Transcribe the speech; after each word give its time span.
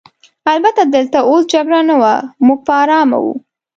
البته 0.53 0.81
دلته 0.95 1.17
اوس 1.29 1.43
جګړه 1.53 1.79
نه 1.89 1.95
وه، 2.01 2.15
موږ 2.45 2.59
په 2.67 2.73
آرامه 2.81 3.17
وو. 3.23 3.33